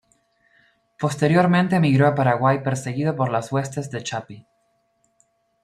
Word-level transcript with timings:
Posteriormente 0.97 1.75
emigró 1.75 2.07
a 2.07 2.15
Paraguay 2.15 2.63
perseguido 2.63 3.15
por 3.15 3.29
las 3.31 3.51
huestes 3.51 3.91
de 3.91 4.01
Chapi. 4.01 4.47